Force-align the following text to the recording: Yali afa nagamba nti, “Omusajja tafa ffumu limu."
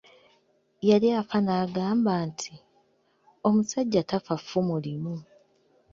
Yali 0.89 1.07
afa 1.21 1.37
nagamba 1.45 2.13
nti, 2.27 2.53
“Omusajja 3.47 4.01
tafa 4.09 4.33
ffumu 4.39 4.75
limu." 4.83 5.15